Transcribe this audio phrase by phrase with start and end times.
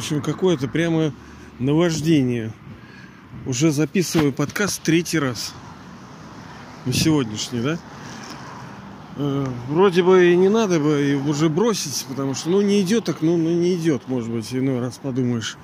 [0.00, 1.12] общем, какое-то прямо
[1.58, 2.54] наваждение.
[3.44, 5.52] Уже записываю подкаст третий раз.
[6.86, 7.78] Ну, сегодняшний, да?
[9.16, 13.20] Э, вроде бы и не надо бы уже бросить, потому что, ну, не идет так,
[13.20, 15.58] ну, ну, не идет, может быть, иной раз подумаешь.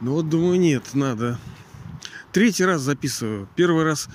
[0.00, 1.38] Но вот, думаю, нет, надо.
[2.32, 3.48] Третий раз записываю.
[3.54, 4.08] Первый раз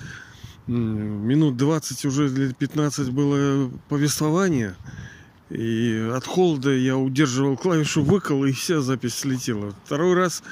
[0.66, 4.76] минут 20, уже лет 15 было повествование.
[5.52, 9.74] И от холода я удерживал клавишу выкол, и вся запись слетела.
[9.84, 10.42] Второй раз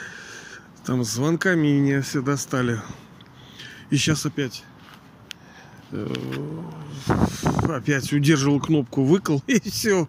[0.85, 2.83] там звонками меня все достали.
[3.89, 4.63] И сейчас опять
[5.93, 6.07] э,
[7.63, 10.07] опять удерживал кнопку выкол, и все.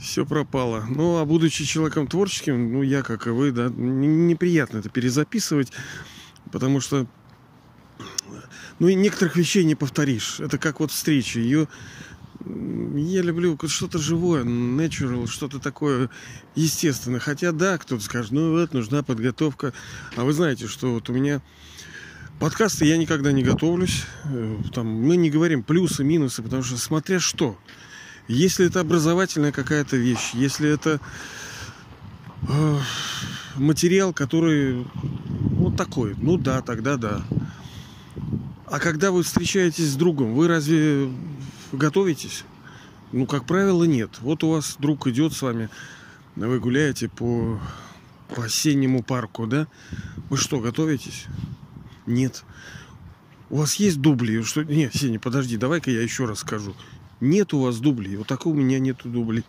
[0.00, 0.84] Все пропало.
[0.88, 5.70] Ну, а будучи человеком творческим, ну, я, как и вы, да, неприятно это перезаписывать,
[6.50, 7.06] потому что
[8.80, 10.40] ну и некоторых вещей не повторишь.
[10.40, 11.38] Это как вот встреча.
[11.38, 11.68] Ее
[12.44, 16.10] я люблю что-то живое, natural, что-то такое
[16.54, 17.20] естественное.
[17.20, 19.72] Хотя да, кто-то скажет, ну вот нужна подготовка.
[20.16, 21.40] А вы знаете, что вот у меня
[22.40, 24.04] подкасты я никогда не готовлюсь.
[24.24, 27.56] Э, там мы не говорим плюсы, минусы, потому что смотря что.
[28.28, 31.00] Если это образовательная какая-то вещь, если это
[32.48, 32.78] э,
[33.56, 37.22] материал, который вот такой, ну да, тогда да.
[38.66, 41.10] А когда вы встречаетесь с другом, вы разве
[41.72, 42.44] готовитесь?
[43.12, 44.18] Ну, как правило, нет.
[44.20, 45.68] Вот у вас друг идет с вами,
[46.36, 47.60] вы гуляете по,
[48.34, 49.66] по осеннему парку, да?
[50.30, 51.26] Вы что, готовитесь?
[52.06, 52.44] Нет.
[53.50, 54.42] У вас есть дубли?
[54.42, 54.64] Что...
[54.64, 56.74] Нет, Сеня, подожди, давай-ка я еще раз скажу.
[57.20, 58.16] Нет у вас дублей.
[58.16, 59.44] Вот такого у меня нету дублей.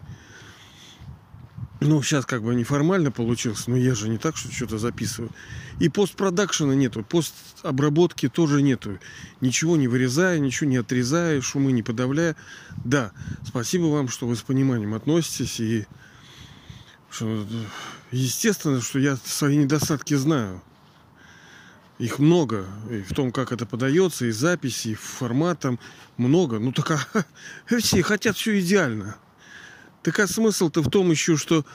[1.79, 5.31] Ну, сейчас как бы неформально получилось, но я же не так, что что-то записываю.
[5.79, 8.99] И постпродакшена нету, постобработки тоже нету.
[9.41, 12.35] Ничего не вырезая, ничего не отрезая, шумы не подавляя.
[12.85, 13.11] Да,
[13.45, 15.59] спасибо вам, что вы с пониманием относитесь.
[15.59, 15.85] И
[17.09, 17.45] что,
[18.11, 20.61] естественно, что я свои недостатки знаю.
[21.99, 22.65] Их много.
[22.89, 25.79] И в том, как это подается, и записи, и форматом
[26.17, 26.59] много.
[26.59, 27.25] Ну так а,
[27.79, 29.17] все хотят все идеально.
[30.03, 31.65] Так а смысл-то в том еще, что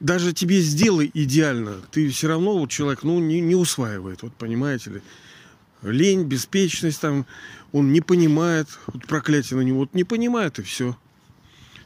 [0.00, 4.90] даже тебе сделай идеально, ты все равно вот человек, ну, не, не усваивает, вот понимаете
[4.90, 5.02] ли.
[5.82, 7.26] Лень, беспечность там,
[7.72, 10.98] он не понимает, вот проклятие на него, вот не понимает и все.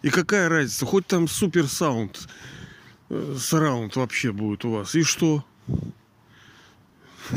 [0.03, 2.28] И какая разница, хоть там супер саунд,
[3.11, 3.37] э,
[3.94, 5.44] вообще будет у вас, и что?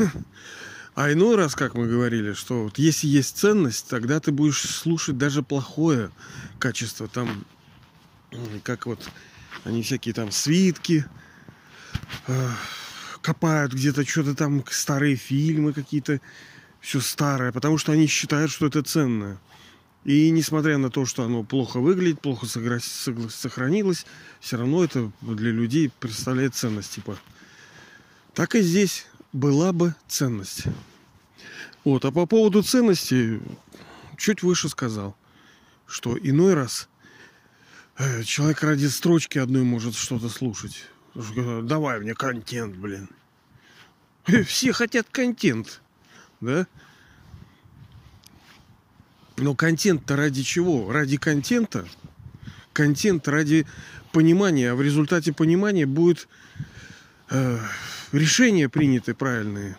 [0.94, 5.16] А иной раз, как мы говорили, что вот если есть ценность, тогда ты будешь слушать
[5.16, 6.10] даже плохое
[6.58, 7.06] качество.
[7.06, 7.44] Там
[8.62, 9.08] как вот
[9.64, 11.04] они всякие там свитки
[12.26, 12.50] э,
[13.22, 16.20] копают где-то что-то там старые фильмы какие-то
[16.80, 19.38] все старое потому что они считают что это ценное.
[20.04, 24.06] И несмотря на то что оно плохо выглядит плохо сохранилось
[24.40, 27.18] все равно это для людей представляет ценность типа.
[28.34, 30.64] Так и здесь была бы ценность.
[31.84, 33.40] Вот а по поводу ценности
[34.16, 35.16] чуть выше сказал
[35.86, 36.97] что иной раз Э,
[38.24, 40.84] человек ради строчки одной может что-то слушать.
[41.14, 43.08] Давай мне контент, блин.
[44.46, 45.80] Все хотят контент,
[46.40, 46.66] да?
[49.36, 50.92] Но контент-то ради чего?
[50.92, 51.88] Ради контента?
[52.72, 53.66] Контент ради
[54.12, 56.28] понимания, а в результате понимания будет
[57.30, 57.58] э,
[58.12, 59.76] решения приняты правильные.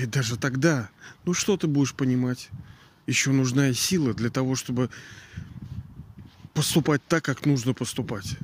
[0.00, 0.88] И даже тогда,
[1.24, 2.50] ну что ты будешь понимать?
[3.06, 4.90] Еще нужна и сила для того, чтобы
[6.54, 8.36] поступать так, как нужно поступать.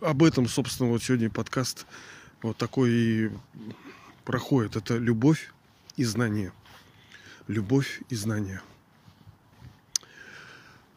[0.00, 1.86] Об этом, собственно, вот сегодня подкаст
[2.42, 3.30] вот такой и
[4.24, 4.76] проходит.
[4.76, 5.52] Это любовь
[5.96, 6.52] и знание.
[7.46, 8.60] Любовь и знание.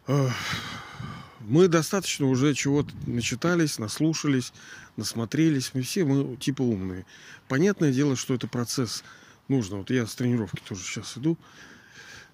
[0.07, 4.53] Мы достаточно уже чего-то начитались, наслушались,
[4.97, 5.71] насмотрелись.
[5.73, 7.05] Мы все, мы типа умные.
[7.47, 9.03] Понятное дело, что это процесс
[9.47, 9.77] нужно.
[9.77, 11.37] Вот я с тренировки тоже сейчас иду.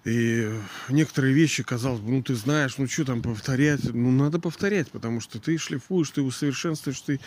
[0.04, 0.50] И
[0.88, 3.84] некоторые вещи, казалось бы, ну ты знаешь, ну что там повторять?
[3.84, 7.20] Ну надо повторять, потому что ты шлифуешь, ты усовершенствуешь, ты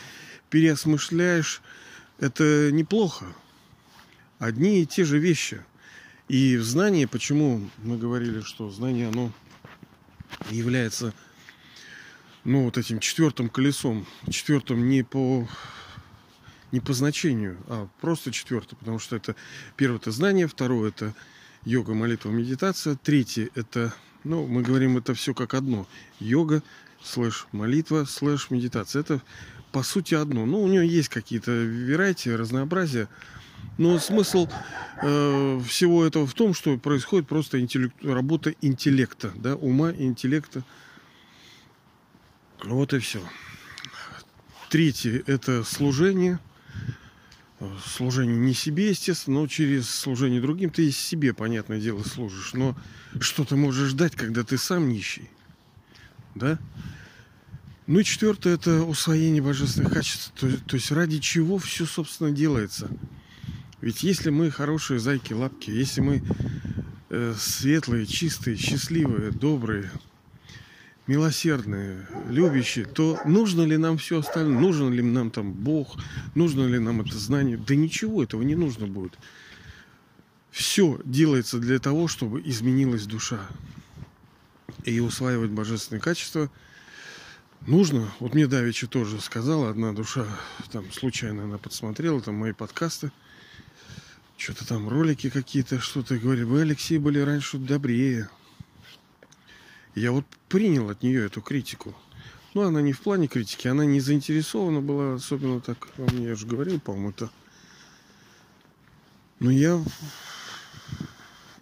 [0.50, 1.62] переосмышляешь.
[2.20, 3.26] Это неплохо.
[4.40, 5.64] Одни и те же вещи.
[6.28, 9.32] И в знании, почему мы говорили, что знание, оно
[10.50, 11.14] является,
[12.44, 14.08] ну, вот этим четвертым колесом.
[14.30, 15.48] Четвертым не по
[16.72, 19.36] не по значению, а просто четвертое, потому что это
[19.76, 21.14] первое это знание, второе это
[21.66, 22.96] йога, молитва, медитация.
[22.96, 23.94] Третье– это,
[24.24, 25.88] ну, мы говорим это все как одно.
[26.20, 26.64] Йога,
[27.04, 29.02] слэш молитва, слэш медитация.
[29.02, 29.22] Это
[29.72, 30.46] по сути одно.
[30.46, 33.08] Ну, у нее есть какие-то верайте, разнообразия.
[33.78, 34.48] Но смысл
[35.02, 40.64] э, всего этого в том, что происходит просто интеллект, работа интеллекта, да, ума, интеллекта.
[42.64, 43.22] Вот и все.
[44.70, 46.40] Третье– это служение.
[47.86, 52.54] Служение не себе, естественно, но через служение другим ты и себе, понятное дело, служишь.
[52.54, 52.76] Но
[53.20, 55.30] что ты можешь дать, когда ты сам нищий?
[56.34, 56.58] Да?
[57.86, 60.32] Ну и четвертое– это усвоение божественных качеств.
[60.40, 62.90] То, то есть ради чего все, собственно, делается.
[63.82, 66.24] Ведь если мы хорошие зайки-лапки, если мы
[67.10, 69.92] э, светлые, чистые, счастливые, добрые,
[71.08, 74.60] милосердные, любящие, то нужно ли нам все остальное?
[74.60, 75.98] Нужен ли нам там Бог?
[76.36, 77.58] Нужно ли нам это знание?
[77.58, 79.18] Да ничего этого не нужно будет.
[80.52, 83.40] Все делается для того, чтобы изменилась душа.
[84.84, 86.50] И усваивать божественные качества
[87.68, 88.12] нужно.
[88.20, 90.26] Вот мне Давича тоже сказала одна душа,
[90.72, 93.12] там случайно она подсмотрела там мои подкасты,
[94.38, 98.30] что-то там ролики какие-то, что-то говорили, вы, Алексей, были раньше добрее.
[99.96, 101.94] Я вот принял от нее эту критику.
[102.54, 106.80] Ну, она не в плане критики, она не заинтересована была, особенно так, я же говорил,
[106.80, 107.30] по-моему, это.
[109.40, 109.82] Но я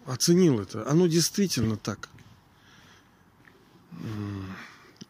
[0.05, 0.89] оценил это.
[0.89, 2.09] Оно действительно так.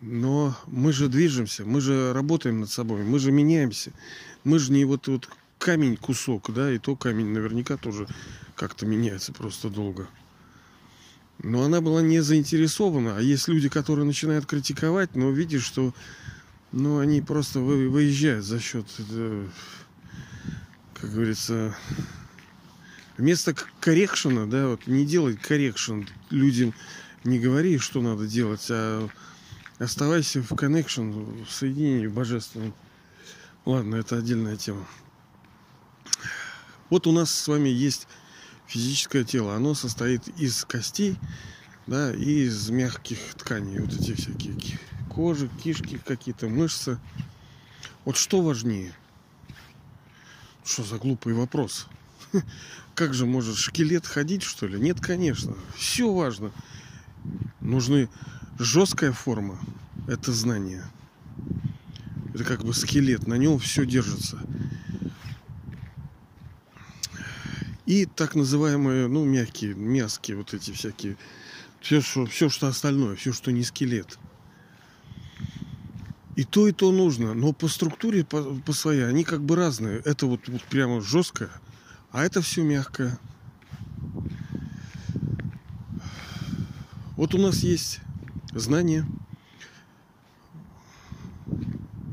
[0.02, 3.92] Но мы же движемся, мы же работаем над собой, мы же меняемся.
[4.44, 8.08] Мы же не вот, вот камень кусок, да, и то камень наверняка тоже
[8.56, 10.08] как-то меняется просто долго.
[11.42, 13.18] Но она была не заинтересована.
[13.18, 15.94] А есть люди, которые начинают критиковать, но видишь, что
[16.72, 19.48] ну, они просто вы, выезжают за счет, э,
[20.94, 21.76] как говорится,
[23.18, 26.74] вместо коррекшена, да, вот не делать коррекшн людям,
[27.24, 29.08] не говори, что надо делать, а
[29.80, 31.12] оставайся в коннекшн,
[31.44, 32.74] в соединении божественном.
[33.66, 34.86] Ладно, это отдельная тема.
[36.90, 38.08] Вот у нас с вами есть
[38.70, 41.18] физическое тело, оно состоит из костей,
[41.88, 44.56] да, и из мягких тканей, вот эти всякие
[45.10, 47.00] кожи, кишки какие-то, мышцы.
[48.06, 48.94] Вот что важнее?
[50.64, 51.88] Что за глупый вопрос?
[52.96, 54.80] Как же может шкелет ходить, что ли?
[54.80, 55.56] Нет, конечно.
[55.76, 56.52] Все важно.
[57.60, 58.08] Нужны
[58.60, 59.60] жесткая форма.
[60.08, 60.86] Это знание.
[62.36, 63.26] Это как бы скелет.
[63.26, 64.40] На нем все держится.
[67.90, 71.18] И так называемые, ну, мягкие, мяски, вот эти всякие.
[71.82, 74.20] Все, что, все, что остальное, все, что не скелет.
[76.36, 77.34] И то, и то нужно.
[77.34, 80.04] Но по структуре, по, по своей, они как бы разные.
[80.06, 81.50] Это вот, вот прямо жесткое,
[82.12, 83.18] а это все мягкое.
[87.16, 88.02] Вот у нас есть
[88.54, 89.04] знание.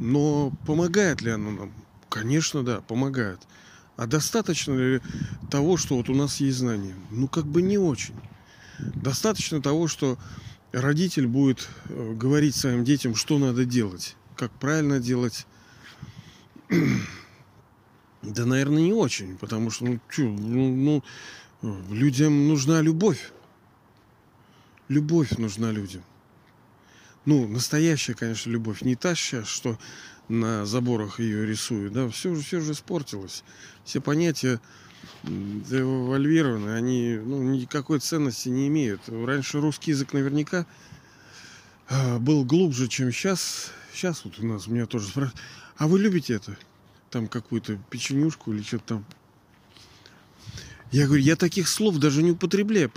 [0.00, 1.72] Но помогает ли оно нам?
[2.08, 3.40] Конечно, да, помогает.
[3.96, 5.00] А достаточно ли
[5.50, 6.94] того, что вот у нас есть знания?
[7.10, 8.14] Ну, как бы не очень.
[8.78, 10.19] Достаточно того, что
[10.72, 15.46] родитель будет э, говорить своим детям, что надо делать, как правильно делать.
[18.22, 21.04] Да, наверное, не очень, потому что, ну, чё, ну,
[21.62, 23.31] ну, людям нужна любовь.
[24.88, 26.02] Любовь нужна людям.
[27.26, 28.82] Ну, настоящая, конечно, любовь.
[28.82, 29.78] Не та сейчас, что
[30.28, 33.43] на заборах ее рисуют, да, все, все же испортилось.
[33.84, 34.61] Все понятия
[35.23, 39.02] девальвированы, они ну, никакой ценности не имеют.
[39.08, 40.67] Раньше русский язык наверняка
[41.89, 43.72] а, был глубже, чем сейчас.
[43.93, 45.41] Сейчас вот у нас меня тоже спрашивают,
[45.77, 46.56] а вы любите это?
[47.10, 49.06] Там какую-то печенюшку или что-то там.
[50.93, 52.91] Я говорю, я таких слов даже не употребляю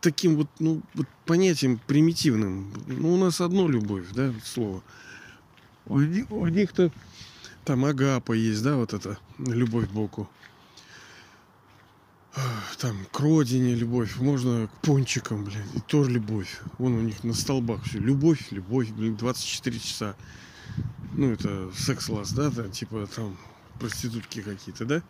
[0.00, 2.72] таким вот, ну, вот понятиям примитивным.
[2.86, 4.82] Ну, у нас одно любовь, да, слово.
[5.86, 6.90] У у них-то
[7.64, 10.28] там агапа есть, да, вот это любовь к Богу.
[12.78, 16.60] Там к родине любовь, можно к пончикам, блин, тоже любовь.
[16.78, 17.98] Вон у них на столбах все.
[17.98, 20.16] Любовь, любовь, блин, 24 часа.
[21.14, 23.38] Ну, это секс-лас, да, там, типа там
[23.80, 25.02] проститутки какие-то, да?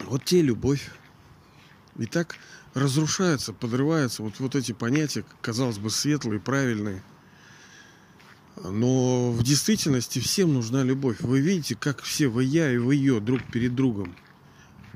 [0.00, 0.90] Вот те любовь.
[1.98, 2.36] И так
[2.74, 7.02] разрушаются, подрываются вот, вот эти понятия, казалось бы, светлые, правильные–
[8.64, 11.20] но в действительности всем нужна любовь.
[11.20, 14.14] Вы видите, как все вы я и вы ее друг перед другом.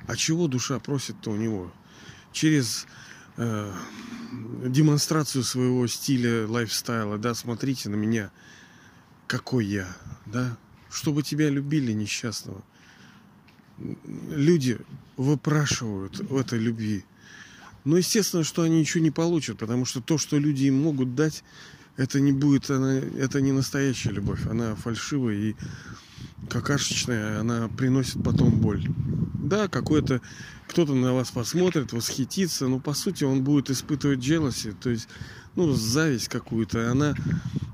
[0.07, 1.73] А чего душа просит-то у него?
[2.33, 2.87] Через
[3.37, 3.73] э,
[4.67, 8.31] демонстрацию своего стиля, лайфстайла, да, смотрите на меня,
[9.27, 10.57] какой я, да,
[10.91, 12.63] чтобы тебя любили несчастного.
[13.79, 14.79] Люди
[15.17, 17.05] выпрашивают этой любви.
[17.85, 21.43] Но естественно, что они ничего не получат, потому что то, что люди им могут дать,
[21.97, 25.57] это не будет, она, это не настоящая любовь, она фальшивая и
[26.49, 28.87] какашечная, она приносит потом боль.
[29.35, 30.21] Да, какой-то
[30.69, 35.09] кто-то на вас посмотрит, восхитится, но по сути он будет испытывать джелоси, то есть
[35.55, 37.15] ну, зависть какую-то, она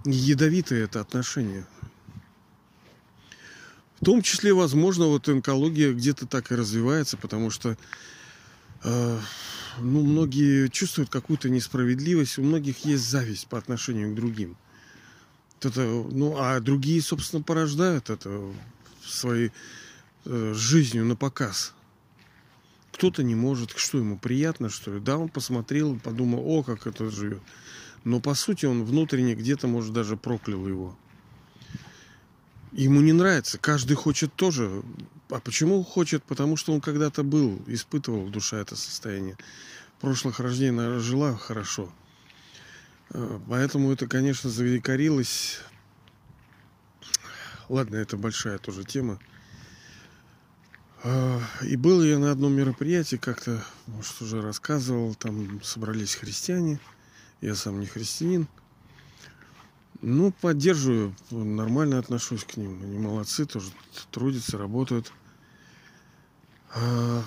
[0.04, 1.64] ядовитое это отношение.
[4.00, 7.76] В том числе, возможно, вот онкология где-то так и развивается, потому что
[8.84, 9.18] э,
[9.80, 14.56] ну, многие чувствуют какую-то несправедливость, у многих есть зависть по отношению к другим.
[15.60, 18.52] Это, ну, а другие, собственно, порождают это
[19.04, 19.50] своей
[20.24, 21.74] э, жизнью на показ.
[22.92, 25.00] Кто-то не может, что ему приятно, что ли.
[25.00, 27.42] Да, он посмотрел, подумал, о, как это живет.
[28.04, 30.96] Но по сути он внутренне где-то, может, даже проклял его.
[32.72, 33.58] Ему не нравится.
[33.58, 34.82] Каждый хочет тоже.
[35.30, 36.22] А почему хочет?
[36.24, 39.36] Потому что он когда-то был, испытывал душа это состояние.
[40.00, 41.92] Прошлых рождениях жила хорошо.
[43.10, 45.60] Э, поэтому это, конечно, завекорилось.
[47.68, 49.18] Ладно, это большая тоже тема.
[51.04, 56.80] Э, и был я на одном мероприятии, как-то, может, уже рассказывал, там собрались христиане.
[57.40, 58.48] Я сам не христианин.
[60.00, 62.80] Ну, поддерживаю, нормально отношусь к ним.
[62.82, 63.70] Они молодцы, тоже
[64.12, 65.12] трудятся, работают.
[66.72, 67.24] А,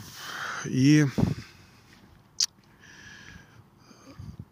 [0.65, 1.05] и...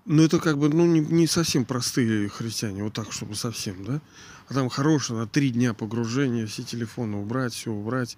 [0.05, 4.01] Ну, это как бы, ну, не, не совсем простые христиане, вот так, чтобы совсем, да?
[4.49, 8.17] А там хорошее, на три дня погружения, все телефоны убрать, все убрать.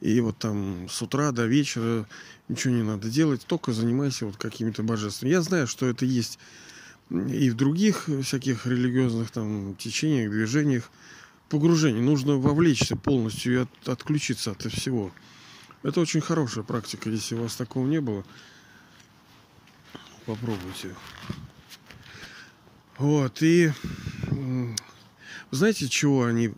[0.00, 2.06] И вот там с утра до вечера
[2.48, 5.30] ничего не надо делать, только занимайся вот какими-то божествами.
[5.30, 6.38] Я знаю, что это есть
[7.10, 10.90] и в других всяких религиозных там течениях, движениях
[11.48, 12.02] погружение.
[12.02, 15.12] Нужно вовлечься полностью и от, отключиться от всего.
[15.82, 17.10] Это очень хорошая практика.
[17.10, 18.24] Если у вас такого не было,
[20.26, 20.94] попробуйте.
[22.96, 23.72] Вот, и
[25.50, 26.52] знаете, чего они...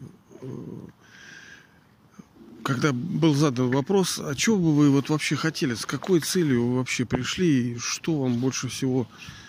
[2.63, 6.77] Когда был задан вопрос, а чего бы вы вот вообще хотели, с какой целью вы
[6.79, 9.46] вообще пришли, и что вам больше всего э,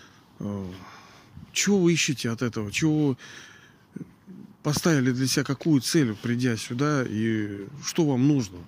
[1.54, 2.72] чего вы ищете от этого?
[2.72, 3.18] Чего
[4.64, 8.60] поставили для себя какую цель, придя сюда, и что вам нужно?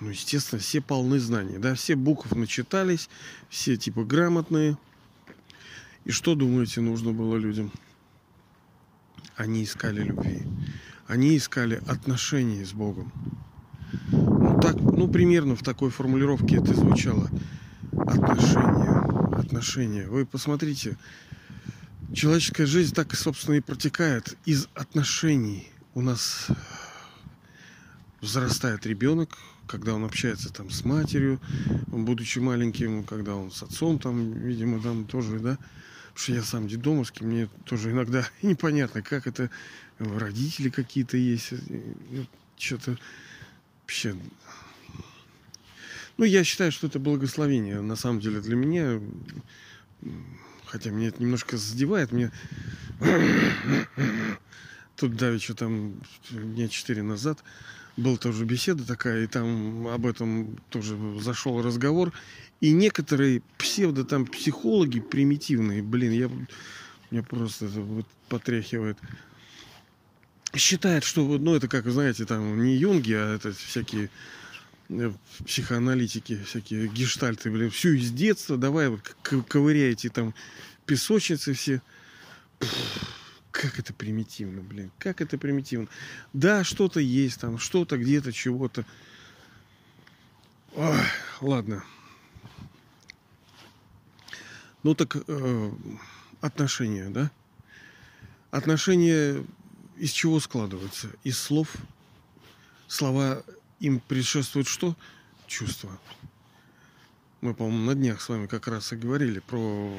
[0.00, 3.10] Ну, естественно, все полны знаний, да, все букв начитались,
[3.48, 4.78] все типа грамотные.
[6.04, 7.72] И что, думаете, нужно было людям?
[9.36, 10.42] Они искали любви.
[11.06, 13.12] Они искали отношения с Богом.
[14.10, 17.30] Ну, так, ну, примерно в такой формулировке это звучало.
[17.92, 19.07] Отношения
[19.48, 20.06] отношения.
[20.06, 20.98] Вы посмотрите,
[22.14, 25.70] человеческая жизнь так, собственно, и протекает из отношений.
[25.94, 26.48] У нас
[28.20, 31.40] взрастает ребенок, когда он общается там с матерью,
[31.86, 35.56] будучи маленьким, когда он с отцом там, видимо, там тоже, да.
[36.08, 39.50] Потому что я сам дедомовский, мне тоже иногда непонятно, как это
[39.98, 41.54] родители какие-то есть.
[42.58, 42.98] Что-то
[43.80, 44.14] вообще
[46.18, 49.00] ну, я считаю, что это благословение, на самом деле, для меня.
[50.66, 52.12] Хотя меня это немножко задевает.
[52.12, 52.30] Мне
[54.96, 55.94] тут давеча там
[56.30, 57.42] дня четыре назад
[57.96, 62.12] была тоже беседа такая, и там об этом тоже зашел разговор.
[62.60, 66.30] И некоторые псевдо там психологи примитивные, блин, я
[67.10, 68.98] меня просто это вот потряхивает.
[70.54, 74.10] Считают, что, ну, это как, знаете, там не юнги, а это всякие
[74.90, 75.12] Э,
[75.44, 80.34] психоаналитики, всякие гештальты, блин, всю из детства, давай вот ковыряйте там
[80.86, 81.82] песочницы все.
[83.50, 85.88] как это примитивно, блин, как это примитивно.
[86.32, 88.86] Да, что-то есть там, что-то где-то, чего-то.
[91.40, 91.84] Ладно.
[94.82, 95.72] Ну так э,
[96.40, 97.30] отношения, да?
[98.50, 99.44] Отношения
[99.98, 101.10] из чего складываются?
[101.24, 101.74] Из слов.
[102.86, 103.44] Слова
[103.80, 104.96] им предшествует что?
[105.46, 105.98] Чувство.
[107.40, 109.96] Мы, по-моему, на днях с вами как раз и говорили про,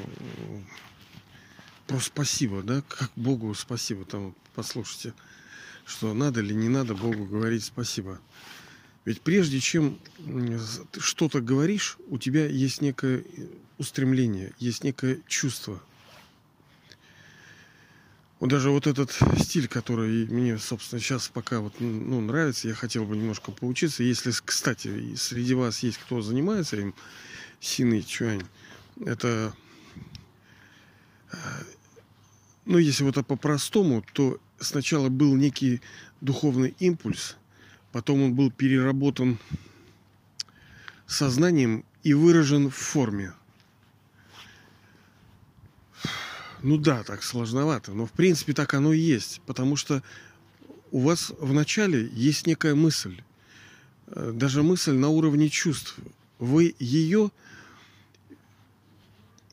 [1.86, 2.82] про спасибо, да?
[2.82, 4.04] Как Богу спасибо.
[4.04, 5.14] Там послушайте,
[5.86, 8.20] что надо или не надо Богу говорить спасибо.
[9.06, 9.98] Ведь прежде чем
[10.98, 13.24] что-то говоришь, у тебя есть некое
[13.78, 15.82] устремление, есть некое чувство–
[18.40, 23.04] вот даже вот этот стиль, который мне, собственно, сейчас пока вот, ну, нравится, я хотел
[23.04, 24.02] бы немножко поучиться.
[24.02, 26.94] Если, кстати, среди вас есть кто занимается им,
[27.60, 28.42] Сины Чуань,
[29.04, 29.54] это,
[31.30, 31.36] э,
[32.64, 35.82] ну, если вот по-простому, то сначала был некий
[36.22, 37.36] духовный импульс,
[37.92, 39.38] потом он был переработан
[41.06, 43.34] сознанием и выражен в форме.
[46.62, 50.02] Ну да, так сложновато, но в принципе так оно и есть, потому что
[50.90, 53.22] у вас в начале есть некая мысль,
[54.08, 55.96] э, даже мысль на уровне чувств.
[56.38, 57.30] Вы ее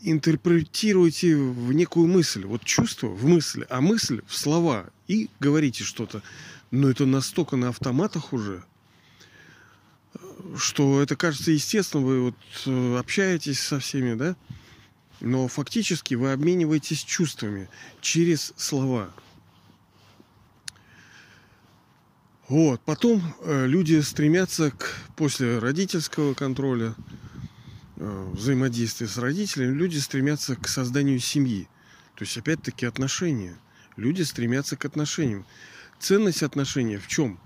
[0.01, 2.45] интерпретируете в некую мысль.
[2.45, 4.89] Вот чувство в мысль, а мысль в слова.
[5.07, 6.21] И говорите что-то.
[6.71, 8.63] Но это настолько на автоматах уже,
[10.57, 12.03] что это кажется естественно.
[12.05, 12.35] Вы вот
[12.65, 14.35] э, общаетесь со всеми, да?
[15.19, 17.69] Но фактически вы обмениваетесь чувствами
[18.01, 19.11] через слова.
[22.47, 22.81] Вот.
[22.81, 26.95] Потом э, люди стремятся к, после родительского контроля,
[27.97, 31.67] э, взаимодействия с родителями, люди стремятся к созданию семьи.
[32.15, 33.57] То есть, опять-таки, отношения.
[33.97, 35.45] Люди стремятся к отношениям.
[35.99, 37.39] Ценность отношений в чем?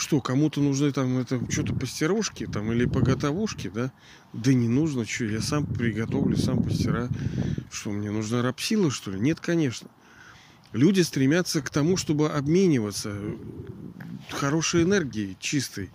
[0.00, 3.92] Что, кому-то нужны там это что-то постирушки там или поготовушки, да?
[4.32, 7.10] Да не нужно, что, я сам приготовлю, сам постираю.
[7.70, 9.20] Что, мне нужна рабсила, что ли?
[9.20, 9.90] Нет, конечно.
[10.72, 13.14] Люди стремятся к тому, чтобы обмениваться
[14.30, 15.90] хорошей энергией, чистой.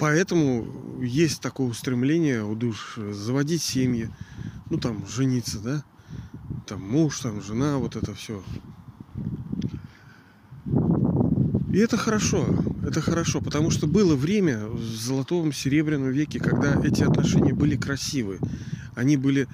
[0.00, 4.10] Поэтому есть такое устремление у душ заводить семьи,
[4.70, 5.84] ну там жениться, да,
[6.66, 8.42] там муж, там жена, вот это все.
[11.72, 12.46] И это хорошо,
[12.86, 18.38] это хорошо, потому что было время в золотом серебряном веке, когда эти отношения были красивые,
[18.94, 19.48] они были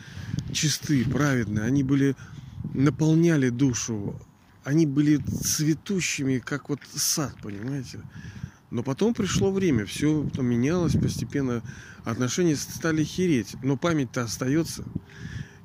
[0.52, 2.14] чисты, праведные, они были
[2.74, 4.20] наполняли душу,
[4.64, 8.00] они были цветущими, как вот сад, понимаете?
[8.70, 11.62] Но потом пришло время, все менялось постепенно,
[12.04, 14.84] отношения стали хереть, но память-то остается.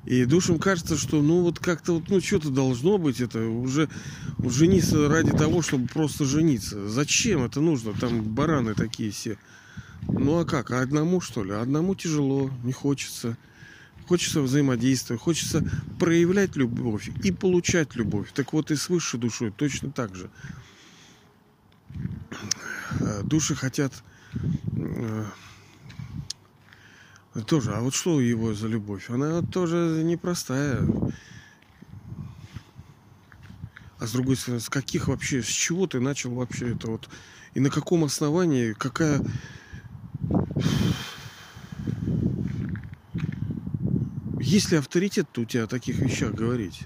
[0.06, 3.88] И душам кажется, что ну вот как-то вот ну что-то должно быть, это уже
[4.38, 6.88] жениться ради того, чтобы просто жениться.
[6.88, 7.92] Зачем это нужно?
[7.92, 9.36] Там бараны такие все.
[10.06, 10.70] Ну а как?
[10.70, 11.52] А одному что ли?
[11.52, 13.36] Одному тяжело, не хочется.
[14.06, 18.30] Хочется взаимодействия, хочется проявлять любовь и получать любовь.
[18.32, 20.30] Так вот и с высшей душой точно так же.
[23.24, 23.92] Души хотят
[24.76, 25.24] э,
[27.42, 29.10] тоже, а вот что его за любовь?
[29.10, 30.80] Она тоже непростая.
[33.98, 37.08] А с другой стороны, с каких вообще, с чего ты начал вообще это вот?
[37.54, 39.22] И на каком основании, какая...
[44.38, 46.80] Есть ли авторитет у тебя о таких вещах говорить?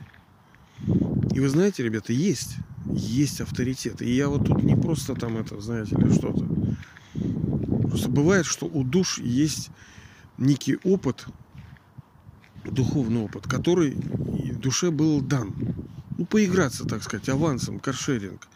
[1.32, 2.56] И вы знаете, ребята, есть.
[2.86, 4.00] Есть авторитет.
[4.02, 6.48] И я вот тут не просто там это, знаете ли, что-то.
[7.88, 9.70] Просто бывает, что у душ есть
[10.40, 11.26] некий опыт,
[12.64, 13.96] духовный опыт, который
[14.60, 15.54] душе был дан.
[16.18, 18.48] Ну, поиграться, так сказать, авансом, каршеринг.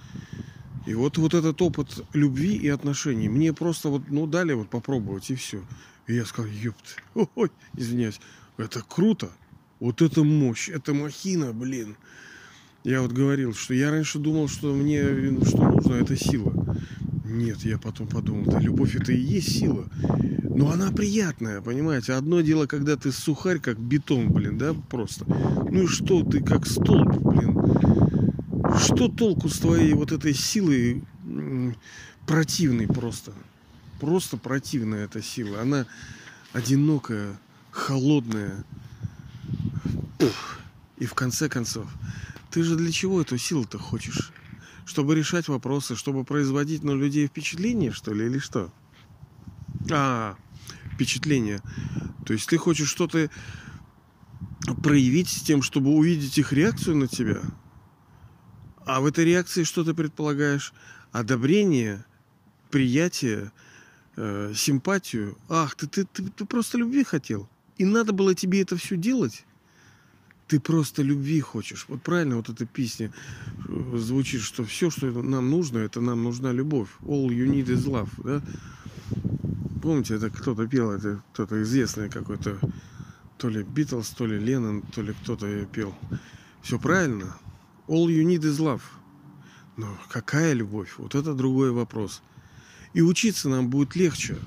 [0.86, 5.30] И вот, вот этот опыт любви и отношений мне просто вот, ну, дали вот попробовать,
[5.30, 5.62] и все.
[6.06, 7.02] И я сказал, ёпт,
[7.34, 8.20] ой, извиняюсь,
[8.58, 9.30] это круто,
[9.80, 11.96] вот это мощь, это махина, блин.
[12.84, 15.02] Я вот говорил, что я раньше думал, что мне
[15.46, 16.52] что нужно, это сила.
[17.24, 19.86] Нет, я потом подумал, да любовь это и есть сила.
[20.54, 22.12] Но она приятная, понимаете?
[22.12, 25.24] Одно дело, когда ты сухарь, как бетон, блин, да, просто.
[25.26, 27.58] Ну и что ты, как столб, блин.
[28.78, 31.02] Что толку с твоей вот этой силой
[32.26, 33.32] противной просто?
[34.00, 35.60] Просто противная эта сила.
[35.60, 35.86] Она
[36.52, 37.36] одинокая,
[37.72, 38.64] холодная.
[40.98, 41.88] И в конце концов,
[42.50, 44.30] ты же для чего эту силу-то хочешь?
[44.86, 48.70] Чтобы решать вопросы, чтобы производить на людей впечатление, что ли, или что?
[49.90, 50.36] А,
[50.94, 51.60] впечатление.
[52.24, 53.30] То есть ты хочешь что-то
[54.82, 57.40] проявить с тем, чтобы увидеть их реакцию на тебя.
[58.86, 60.72] А в этой реакции что ты предполагаешь?
[61.12, 62.04] Одобрение,
[62.70, 63.52] приятие,
[64.16, 65.36] э, симпатию.
[65.48, 67.48] Ах, ты, ты, ты, ты просто любви хотел.
[67.78, 69.44] И надо было тебе это все делать.
[70.46, 71.86] Ты просто любви хочешь.
[71.88, 73.12] Вот правильно вот эта песня
[73.66, 76.88] э, звучит, что все, что нам нужно, это нам нужна любовь.
[77.02, 78.10] All you need is love.
[78.22, 78.42] Да?
[79.84, 82.58] Помните, это кто-то пел, это кто-то известный какой-то,
[83.36, 85.94] то ли Битлз, то ли Леннон, то ли кто-то пел.
[86.62, 87.36] Все правильно.
[87.86, 88.80] All you need is love.
[89.76, 90.94] Но какая любовь?
[90.96, 92.22] Вот это другой вопрос.
[92.94, 94.38] И учиться нам будет легче,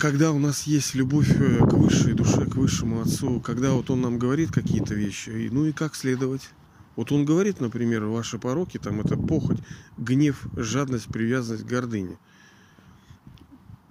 [0.00, 4.00] когда у нас есть любовь э, к высшей душе, к высшему отцу, когда вот он
[4.00, 6.50] нам говорит какие-то вещи, ну и как следовать.
[6.96, 9.58] Вот он говорит, например, ваши пороки, там это похоть,
[9.96, 12.18] гнев, жадность, привязанность, гордыня–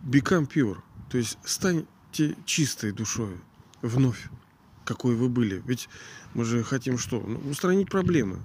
[0.04, 0.78] become pure,
[1.10, 3.36] то есть станьте чистой душой
[3.82, 4.30] вновь,
[4.86, 5.62] какой вы были.
[5.66, 5.90] Ведь
[6.34, 7.22] мы же хотим что?
[7.26, 8.40] Ну, устранить проблемы.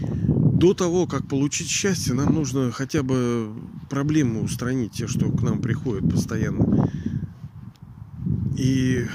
[0.00, 3.54] До того, как получить счастье, нам нужно хотя бы
[3.88, 6.90] проблемы устранить, те, что к нам приходят постоянно.
[8.58, 9.06] И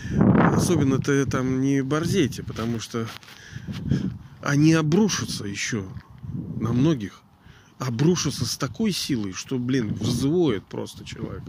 [0.18, 3.06] особенно-то там не борзейте, потому что
[4.40, 5.84] они обрушатся еще
[6.58, 7.23] на многих
[7.86, 11.42] обрушится с такой силой, что, блин, взвоет просто человек.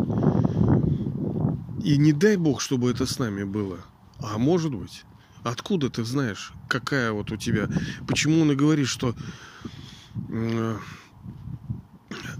[1.83, 3.79] И не дай бог, чтобы это с нами было.
[4.19, 5.03] А может быть.
[5.43, 7.69] Откуда ты знаешь, какая вот у тебя...
[8.07, 9.15] Почему он и говорит, что
[10.29, 10.77] э,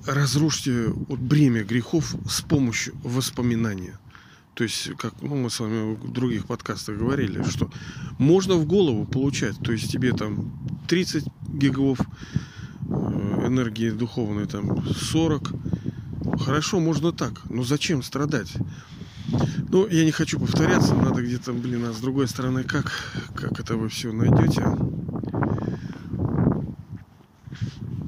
[0.07, 3.99] разрушьте вот бремя грехов с помощью воспоминания.
[4.55, 7.69] То есть, как ну, мы с вами в других подкастах говорили, что
[8.17, 9.59] можно в голову получать.
[9.59, 10.51] То есть тебе там
[10.87, 11.99] 30 гигов
[13.45, 15.51] энергии духовной, там 40.
[16.39, 17.41] Хорошо, можно так.
[17.49, 18.53] Но зачем страдать?
[19.69, 22.91] Ну, я не хочу повторяться, надо где-то, блин, а с другой стороны, как,
[23.35, 24.63] как это вы все найдете?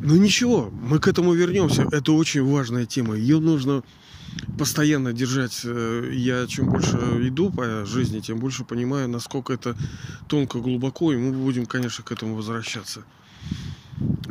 [0.08, 1.86] Ну ничего, мы к этому вернемся.
[1.92, 3.16] Это очень важная тема.
[3.16, 3.84] Ее нужно
[4.58, 5.62] постоянно держать.
[5.66, 6.96] Э, я чем больше
[7.28, 9.76] иду по жизни, тем больше понимаю, насколько это
[10.28, 13.04] тонко, глубоко, и мы будем, конечно, к этому возвращаться.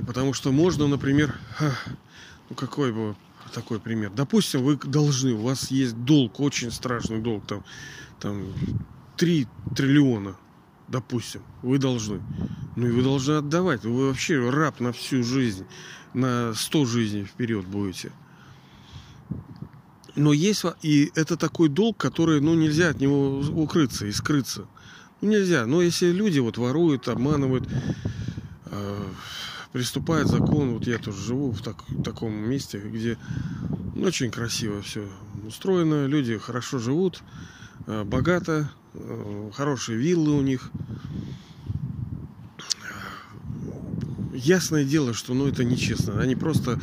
[0.06, 1.38] Потому что можно, например,
[2.48, 3.16] ну какой бы
[3.52, 4.10] такой пример.
[4.14, 7.64] Допустим, вы должны, у вас есть долг, очень страшный долг, там,
[8.20, 8.52] там
[9.16, 10.36] 3 триллиона,
[10.88, 12.20] допустим, вы должны.
[12.76, 13.84] Ну и вы должны отдавать.
[13.84, 15.64] Вы вообще раб на всю жизнь,
[16.12, 18.12] на 100 жизней вперед будете.
[20.14, 24.66] Но есть, и это такой долг, который, ну, нельзя от него укрыться и скрыться.
[25.20, 25.66] Ну, нельзя.
[25.66, 27.68] Но если люди вот воруют, обманывают,
[28.66, 29.02] э,
[29.72, 33.18] приступает закон, вот я тоже живу в так, таком месте, где
[33.96, 35.08] очень красиво все
[35.46, 37.22] устроено, люди хорошо живут,
[37.86, 40.70] э, богато, э, хорошие виллы у них.
[44.34, 46.20] Ясное дело, что ну, это нечестно.
[46.20, 46.78] Они просто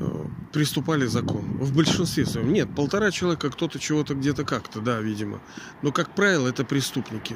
[0.00, 1.42] э, приступали закон.
[1.58, 2.52] В большинстве своем.
[2.52, 5.40] Нет, полтора человека, кто-то чего-то где-то как-то, да, видимо.
[5.82, 7.34] Но, как правило, это преступники.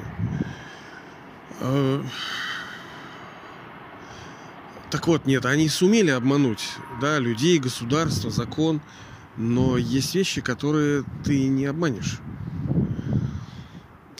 [4.93, 6.69] Так вот, нет, они сумели обмануть,
[7.01, 8.79] да, людей, государство, закон,
[9.37, 12.19] но есть вещи, которые ты не обманешь.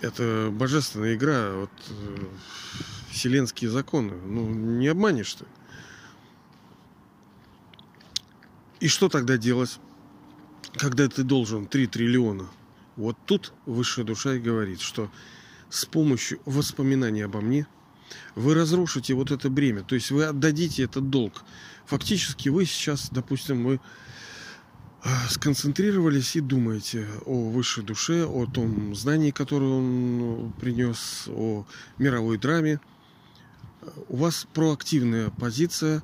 [0.01, 2.25] Это божественная игра, вот э,
[3.11, 5.45] вселенские законы, ну, не обманешь ты.
[8.79, 9.77] И что тогда делать,
[10.73, 12.47] когда ты должен 3 триллиона?
[12.95, 15.11] Вот тут высшая душа и говорит, что
[15.69, 17.67] с помощью воспоминаний обо мне–
[18.35, 21.43] вы разрушите вот это бремя, то есть вы отдадите этот долг.
[21.85, 23.79] Фактически вы сейчас, допустим, вы
[25.05, 31.65] а, сконцентрировались и думаете о высшей душе, о том знании, которое он ну, принес, о
[31.97, 32.79] мировой драме.
[34.07, 36.01] У вас проактивная позиция,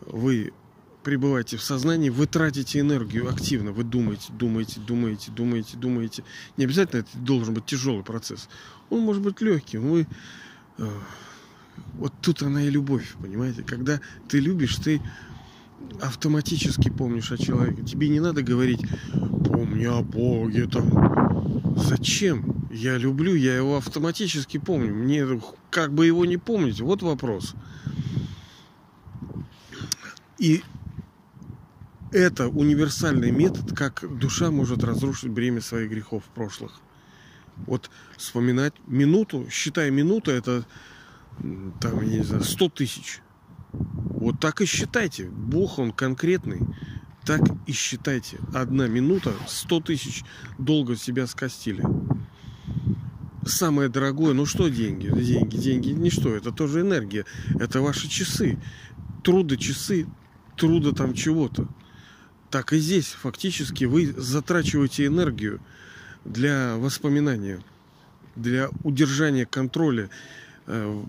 [0.00, 0.54] вы
[1.02, 6.24] пребываете в сознании, вы тратите энергию активно, вы думаете, думаете, думаете, думаете, думаете.
[6.56, 8.48] Не обязательно это должен быть тяжелый процесс.
[8.88, 9.82] Он может быть легким.
[9.82, 10.06] Вы
[10.78, 10.88] а,
[11.94, 13.62] вот тут она и любовь, понимаете?
[13.62, 15.02] Когда ты любишь, ты
[16.00, 17.82] автоматически помнишь о человеке.
[17.82, 18.80] Тебе не надо говорить,
[19.44, 21.76] помни о Боге там.
[21.76, 22.66] Зачем?
[22.70, 24.94] Я люблю, я его автоматически помню.
[24.94, 25.26] Мне
[25.70, 26.80] как бы его не помнить?
[26.80, 27.54] Вот вопрос.
[30.38, 30.62] И
[32.12, 36.80] это универсальный метод, как душа может разрушить бремя своих грехов прошлых.
[37.66, 40.64] Вот вспоминать минуту, считай минуту, это
[41.80, 43.20] там, я не знаю, 100 тысяч.
[43.72, 45.26] Вот так и считайте.
[45.26, 46.60] Бог, он конкретный.
[47.24, 48.38] Так и считайте.
[48.54, 50.24] Одна минута, 100 тысяч
[50.58, 51.84] долго себя скостили.
[53.44, 55.08] Самое дорогое, ну что деньги?
[55.08, 56.34] Деньги, деньги, ничто.
[56.34, 57.24] Это тоже энергия.
[57.58, 58.58] Это ваши часы.
[59.24, 60.06] Труда часы,
[60.56, 61.68] труда там чего-то.
[62.50, 65.60] Так и здесь фактически вы затрачиваете энергию
[66.24, 67.62] для воспоминания,
[68.34, 70.10] для удержания контроля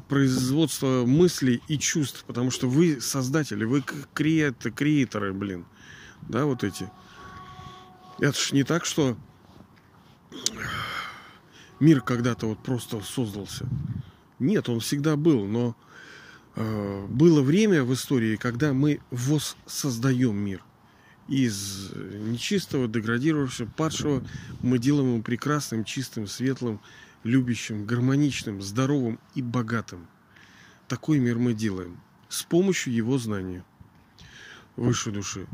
[0.08, 5.66] производство мыслей и чувств, потому что вы создатели, вы креаторы, креаторы, блин,
[6.22, 6.90] да, вот эти.
[8.20, 9.18] Это ж не так, что
[11.80, 13.68] мир когда-то вот просто создался.
[14.40, 15.76] Нет, он всегда был, но
[16.56, 20.64] э, было время в истории, когда мы воссоздаем мир.
[21.28, 24.24] Из нечистого, деградировавшего, падшего
[24.62, 26.80] мы делаем его прекрасным, чистым, светлым,
[27.24, 30.08] любящим, гармоничным, здоровым и богатым.
[30.88, 33.64] Такой мир мы делаем с помощью его знания
[34.76, 35.48] высшей души.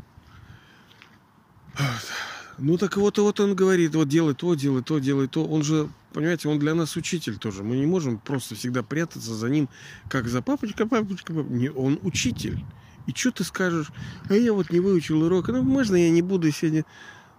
[2.58, 5.46] Ну так вот, вот он говорит, вот делай то, делай то, делай то.
[5.46, 7.62] Он же, понимаете, он для нас учитель тоже.
[7.62, 9.68] Мы не можем просто всегда прятаться за ним,
[10.08, 11.70] как за папочка, папочка, папочка.
[11.76, 12.64] Он учитель.
[13.06, 13.92] И что ты скажешь?
[14.28, 15.48] А я вот не выучил урок.
[15.48, 16.84] Ну, можно я не буду сегодня?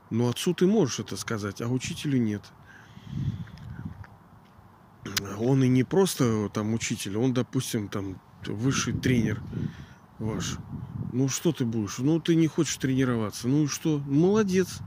[0.10, 2.42] Ну, отцу ты можешь это сказать, а учителю нет
[5.40, 9.42] он и не просто там учитель, он, допустим, там высший тренер
[10.18, 10.58] ваш.
[11.12, 11.98] Ну что ты будешь?
[12.00, 13.48] Ну ты не хочешь тренироваться.
[13.48, 14.00] Ну и что?
[14.00, 14.80] Молодец.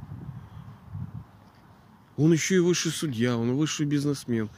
[2.16, 4.50] Он еще и высший судья, он высший бизнесмен.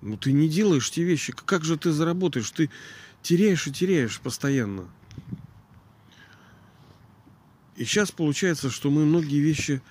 [0.00, 1.32] Ну ты не делаешь те вещи.
[1.32, 2.50] Как же ты заработаешь?
[2.50, 2.70] Ты
[3.22, 4.88] теряешь и теряешь постоянно.
[7.76, 9.82] И сейчас получается, что мы многие вещи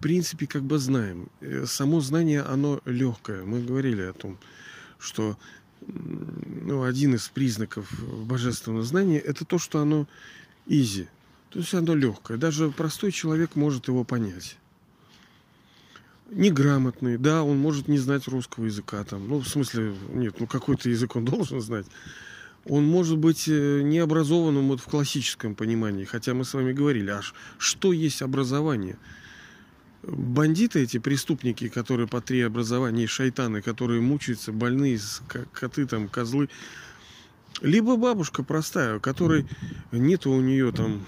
[0.00, 1.28] принципе как бы знаем.
[1.40, 3.44] Э, само знание, оно легкое.
[3.44, 4.38] Мы говорили о том,
[4.98, 5.38] что
[5.86, 7.88] ну, один из признаков
[8.26, 10.06] божественного знания это то, что оно
[10.66, 11.08] изи.
[11.50, 12.36] То есть оно легкое.
[12.36, 14.56] Даже простой человек может его понять.
[16.30, 19.28] Неграмотный, да, он может не знать русского языка там.
[19.28, 21.86] Ну, в смысле, нет, ну какой-то язык он должен знать.
[22.66, 27.34] Он может быть э, необразованным вот в классическом понимании, хотя мы с вами говорили, аж
[27.58, 28.96] что есть образование?
[30.02, 34.98] Бандиты эти, преступники, которые по три образования, шайтаны, которые мучаются, больные,
[35.52, 36.48] коты там, козлы,
[37.60, 39.46] либо бабушка простая, у которой
[39.92, 41.04] нет у нее там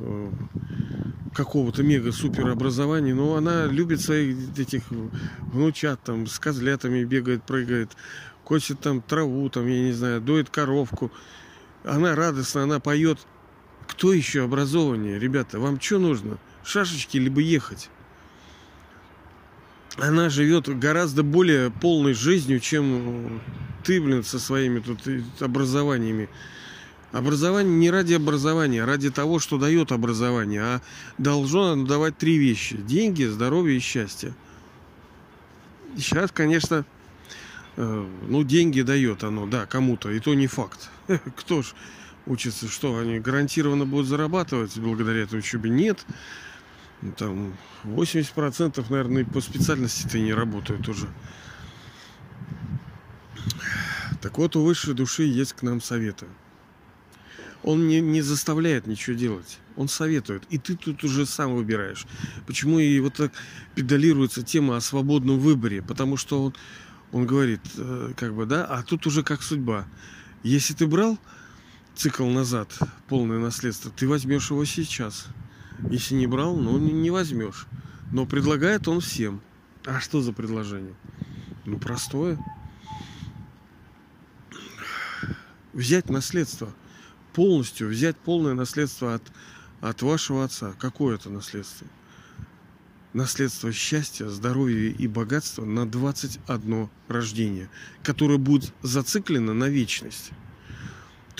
[0.00, 0.30] э,
[1.34, 4.82] какого-то мега-супер образования, но она любит своих этих
[5.52, 7.90] внучат, там, с козлятами бегает, прыгает,
[8.42, 11.12] косит там траву, там, я не знаю, доит коровку.
[11.84, 13.18] Она радостна, она поет.
[13.86, 15.60] Кто еще образованнее, ребята?
[15.60, 16.38] Вам что нужно?
[16.64, 17.90] Шашечки либо ехать?
[19.96, 23.40] Она живет гораздо более полной жизнью, чем
[23.84, 25.00] ты, блин, со своими тут
[25.40, 26.28] образованиями.
[27.12, 30.80] Образование не ради образования, а ради того, что дает образование, а
[31.18, 32.76] должно давать три вещи.
[32.76, 34.32] Деньги, здоровье и счастье.
[35.96, 36.84] Сейчас, конечно,
[37.76, 40.88] э, ну, деньги дает оно, да, кому-то, и то не факт.
[41.36, 41.74] Кто ж
[42.26, 45.68] учится, что они гарантированно будут зарабатывать благодаря этой учебе?
[45.68, 46.06] Нет.
[47.16, 51.08] Там 80% наверное по специальности-то не работают уже.
[54.20, 56.26] Так вот, у высшей души есть к нам советы.
[57.62, 59.58] Он не, не заставляет ничего делать.
[59.76, 60.44] Он советует.
[60.50, 62.06] И ты тут уже сам выбираешь.
[62.46, 63.32] Почему и вот так
[63.74, 65.82] педалируется тема о свободном выборе?
[65.82, 66.54] Потому что он,
[67.12, 69.86] он говорит, э, как бы, да, а тут уже как судьба.
[70.42, 71.18] Если ты брал
[71.94, 75.26] цикл назад, полное наследство, ты возьмешь его сейчас.
[75.88, 77.66] Если не брал, ну не возьмешь.
[78.12, 79.40] Но предлагает он всем.
[79.84, 80.94] А что за предложение?
[81.64, 82.38] Ну, простое.
[85.72, 86.72] Взять наследство.
[87.32, 89.22] Полностью взять полное наследство от,
[89.80, 90.74] от вашего отца.
[90.78, 91.86] Какое это наследство?
[93.12, 97.68] Наследство счастья, здоровья и богатства на 21 рождение,
[98.02, 100.30] которое будет зациклено на вечность.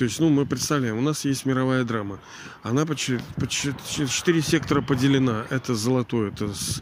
[0.00, 2.20] То есть, ну, мы представляем, у нас есть мировая драма.
[2.62, 5.44] Она по 4 сектора поделена.
[5.50, 6.80] Это золотой, это с,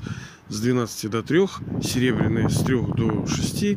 [0.49, 1.41] с 12 до 3,
[1.83, 3.77] серебряный с 3 до 6,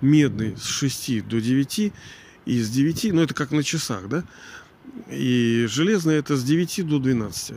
[0.00, 1.92] медный с 6 до 9,
[2.46, 4.24] и с 9, ну, это как на часах, да?
[5.10, 7.56] И железный это с 9 до 12.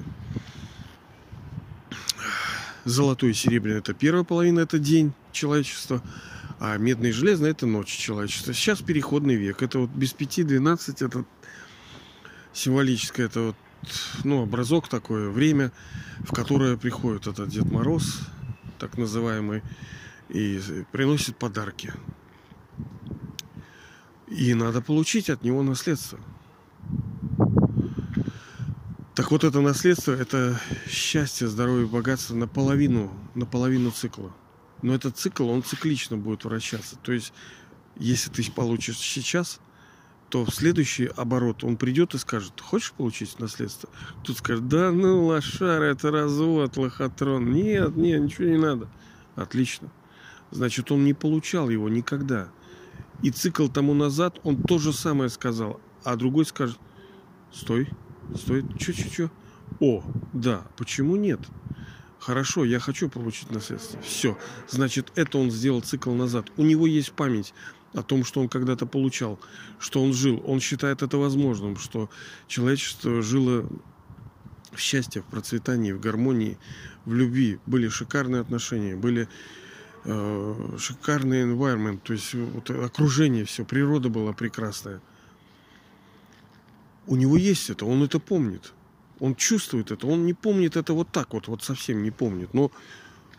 [2.84, 6.04] Золотой и серебряный это первая половина, это день человечества.
[6.60, 8.54] А медный и железный это ночь человечества.
[8.54, 9.62] Сейчас переходный век.
[9.62, 11.26] Это вот без пяти двенадцать это
[12.54, 13.56] символическое, это вот
[14.24, 15.72] ну, образок такое, время,
[16.20, 18.22] в которое приходит этот Дед Мороз,
[18.80, 19.62] так называемый,
[20.30, 20.62] и
[20.92, 21.94] приносит подарки.
[24.28, 26.20] И надо получить от него наследство.
[29.16, 34.34] Так вот, это наследство, это счастье, здоровье, богатство наполовину, наполовину цикла.
[34.84, 36.98] Но этот цикл, он циклично будет вращаться.
[36.98, 37.34] То есть,
[37.98, 39.60] если ты получишь сейчас,
[40.30, 43.90] то в следующий оборот он придет и скажет, хочешь получить наследство?
[44.24, 47.52] Тут скажет, да ну, лошара, это развод, лохотрон.
[47.52, 48.90] Нет, нет, ничего не надо.
[49.36, 49.90] Отлично.
[50.52, 52.50] Значит, он не получал его никогда.
[53.22, 55.80] И цикл тому назад он то же самое сказал.
[56.04, 56.78] А другой скажет,
[57.54, 57.90] стой,
[58.36, 59.32] стой, чё-чё-чё.
[59.80, 61.40] О, да, почему нет?
[62.26, 64.02] Хорошо, я хочу получить наследство.
[64.02, 64.38] Все.
[64.70, 66.46] Значит, это он сделал цикл назад.
[66.56, 67.54] У него есть память
[67.94, 69.42] о том, что он когда-то получал,
[69.78, 70.42] что он жил.
[70.48, 72.10] Он считает это возможным, что
[72.48, 73.68] человечество жило
[74.72, 76.58] в счастье, в процветании, в гармонии,
[77.04, 77.60] в любви.
[77.66, 79.28] Были шикарные отношения, были
[80.06, 85.02] э, шикарный environment, то есть вот, окружение, все, природа была прекрасная.
[87.06, 88.72] У него есть это, он это помнит.
[89.20, 92.54] Он чувствует это, он не помнит это вот так вот, вот совсем не помнит.
[92.54, 92.72] Но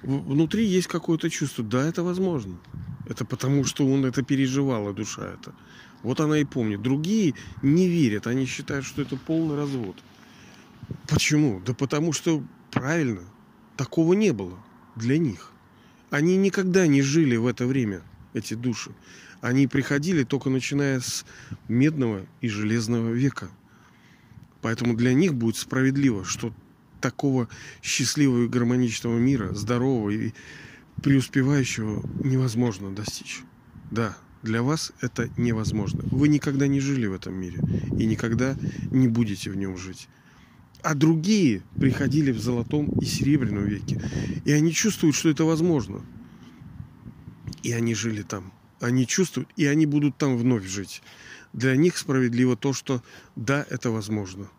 [0.02, 1.64] внутри есть какое-то чувство.
[1.64, 2.58] Да, это возможно.
[3.08, 5.54] Это потому, что он это переживал, и душа это.
[6.02, 6.82] Вот она и помнит.
[6.82, 9.96] Другие не верят, они считают, что это полный развод.
[11.08, 11.60] Почему?
[11.64, 13.22] Да потому что правильно,
[13.76, 14.58] такого не было
[14.96, 15.50] для них.
[16.10, 18.02] Они никогда не жили в это время,
[18.34, 18.92] эти души.
[19.40, 21.24] Они приходили только начиная с
[21.68, 23.48] медного и железного века.
[24.64, 26.50] Поэтому для них будет справедливо, что
[27.02, 27.50] такого
[27.82, 30.32] счастливого и гармоничного мира, здорового и
[31.02, 33.42] преуспевающего невозможно достичь.
[33.90, 36.02] Да, для вас это невозможно.
[36.10, 37.60] Вы никогда не жили в этом мире
[37.98, 38.56] и никогда
[38.90, 40.08] не будете в нем жить.
[40.80, 44.00] А другие приходили в золотом и серебряном веке.
[44.46, 46.00] И они чувствуют, что это возможно.
[47.62, 48.50] И они жили там.
[48.80, 51.02] Они чувствуют, и они будут там вновь жить.
[51.54, 53.00] Для них справедливо то, что
[53.36, 54.50] да, это возможно.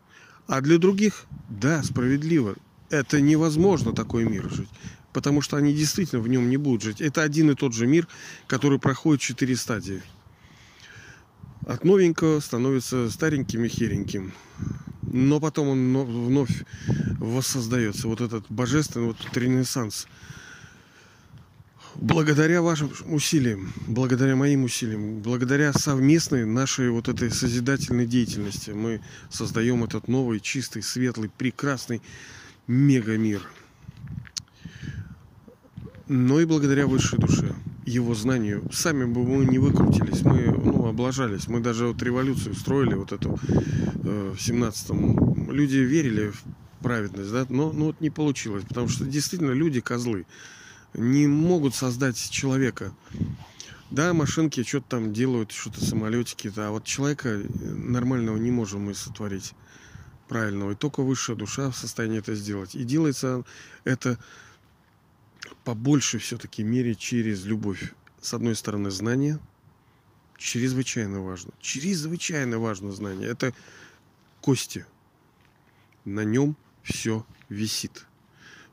[0.48, 2.56] А для других, да, справедливо.
[2.90, 4.70] Это невозможно такой мир жить.
[5.12, 7.02] Потому что они действительно в нем не будут жить.
[7.02, 8.08] Это один и тот же мир,
[8.48, 10.02] который проходит четыре стадии.
[11.68, 14.32] От новенького становится стареньким и хереньким.
[15.02, 16.64] Но потом он вновь
[17.20, 18.08] воссоздается.
[18.08, 20.08] Вот этот божественный вот этот ренессанс–
[21.96, 29.84] благодаря вашим усилиям, благодаря моим усилиям, благодаря совместной нашей вот этой созидательной деятельности мы создаем
[29.84, 32.02] этот новый, чистый, светлый, прекрасный
[32.68, 33.42] мегамир.
[36.08, 37.56] Но и благодаря высшей душе,
[37.86, 38.64] его знанию.
[38.72, 41.48] Сами бы мы не выкрутились, мы ну, облажались.
[41.48, 43.40] Мы даже вот революцию строили вот эту
[44.04, 45.52] э, в 17-м.
[45.52, 46.44] Люди верили в
[46.84, 50.28] праведность, да, но, но вот не получилось, потому что действительно люди козлы
[50.98, 52.94] не могут создать человека.
[53.92, 58.96] Да, машинки что-то там делают, что-то самолетики, да, а вот человека нормального не можем мы
[58.96, 59.54] сотворить
[60.28, 60.72] правильного.
[60.72, 62.76] И только высшая душа в состоянии это сделать.
[62.76, 63.44] И делается
[63.84, 64.18] это
[65.64, 67.94] по большей все-таки мере через любовь.
[68.22, 69.40] С одной стороны, знание.
[70.38, 71.52] Чрезвычайно важно.
[71.62, 73.30] Чрезвычайно важно знание.
[73.30, 73.54] Это
[74.42, 74.86] кости.
[76.04, 78.06] На нем все висит.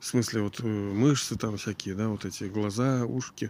[0.03, 3.49] В смысле, вот э, мышцы там всякие, да, вот эти глаза, ушки.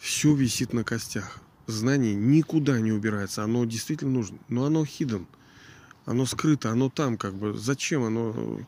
[0.00, 1.38] Все висит на костях.
[1.68, 3.44] Знание никуда не убирается.
[3.44, 4.38] Оно действительно нужно.
[4.48, 5.28] Но оно хиден.
[6.04, 7.56] Оно скрыто, оно там как бы.
[7.56, 8.66] Зачем оно?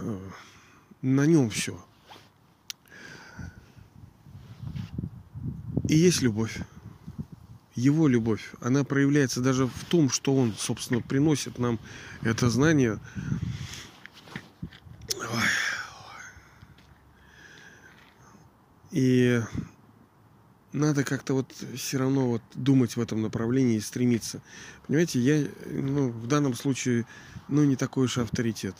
[0.00, 0.18] Э,
[1.00, 1.80] на нем все.
[5.88, 6.58] И есть любовь.
[7.76, 11.78] Его любовь, она проявляется даже в том, что он, собственно, приносит нам
[12.22, 12.98] это знание
[18.92, 19.40] и
[20.72, 24.40] надо как-то вот все равно вот думать в этом направлении и стремиться.
[24.86, 27.06] Понимаете, я ну, в данном случае
[27.48, 28.76] ну, не такой уж авторитет.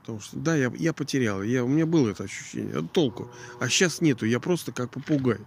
[0.00, 3.30] Потому что, да, я, я потерял, я, у меня было это ощущение, толку.
[3.60, 5.38] А сейчас нету, я просто как попугай.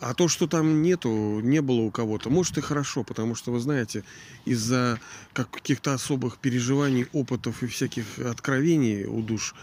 [0.00, 3.60] А то, что там нету, не было у кого-то, может и хорошо, потому что, вы
[3.60, 4.02] знаете,
[4.46, 4.98] из-за
[5.34, 9.54] каких-то особых переживаний, опытов и всяких откровений у душ,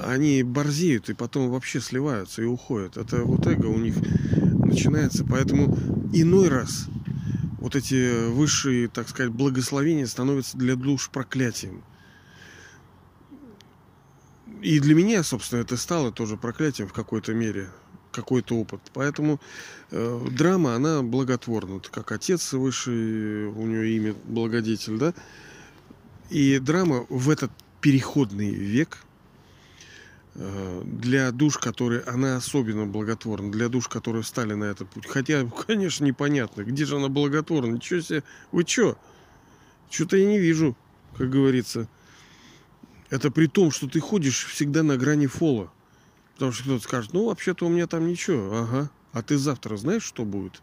[0.00, 2.98] они борзеют и потом вообще сливаются и уходят.
[2.98, 3.96] Это вот эго у них
[4.36, 5.24] начинается.
[5.24, 5.74] Поэтому
[6.12, 6.86] иной раз
[7.58, 11.82] вот эти высшие, так сказать, благословения становятся для душ проклятием.
[14.60, 17.70] И для меня, собственно, это стало тоже проклятием в какой-то мере
[18.14, 18.80] какой-то опыт.
[18.92, 19.40] Поэтому
[19.90, 21.80] э, драма, она благотворна.
[21.90, 25.14] Как отец высший, у нее имя благодетель, да?
[26.30, 27.50] И драма в этот
[27.80, 28.98] переходный век
[30.34, 35.06] э, для душ, которые она особенно благотворна, для душ, которые встали на этот путь.
[35.06, 37.74] Хотя, конечно, непонятно, где же она благотворна.
[37.74, 38.22] Ничего себе,
[38.52, 38.96] вы что?
[39.90, 40.76] Что-то я не вижу,
[41.16, 41.88] как говорится.
[43.10, 45.70] Это при том, что ты ходишь всегда на грани фола.
[46.34, 48.58] Потому что кто-то скажет, ну, вообще-то у меня там ничего.
[48.58, 48.90] Ага.
[49.12, 50.60] А ты завтра знаешь, что будет?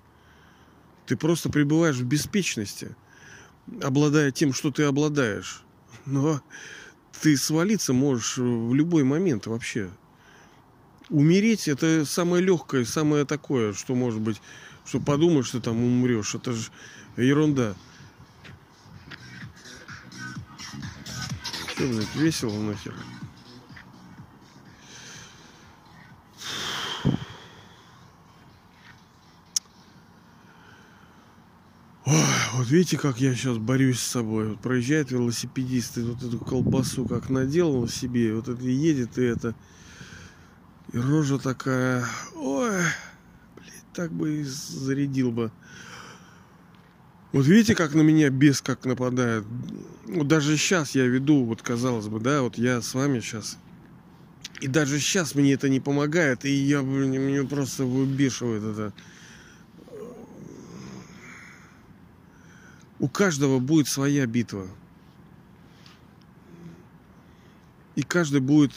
[1.05, 2.95] Ты просто пребываешь в беспечности,
[3.81, 5.63] обладая тем, что ты обладаешь.
[6.05, 6.41] Но
[7.21, 9.89] ты свалиться можешь в любой момент вообще.
[11.09, 14.41] Умереть это самое легкое, самое такое, что может быть,
[14.85, 16.35] что подумаешь, что там умрешь.
[16.35, 16.71] Это же
[17.15, 17.75] ерунда.
[21.67, 22.93] Что, блядь, весело нахер?
[32.53, 34.49] Вот видите, как я сейчас борюсь с собой.
[34.49, 39.55] Вот проезжает велосипедист, и вот эту колбасу как наделал себе, вот это едет, и это...
[40.91, 42.05] И рожа такая...
[42.35, 42.81] Ой,
[43.55, 45.51] блядь, так бы и зарядил бы.
[47.31, 49.45] Вот видите, как на меня бес как нападает.
[50.05, 53.57] Вот даже сейчас я веду, вот казалось бы, да, вот я с вами сейчас.
[54.59, 58.93] И даже сейчас мне это не помогает, и я, блин, мне просто выбешивает это.
[63.01, 64.67] У каждого будет своя битва.
[67.95, 68.73] И каждый будет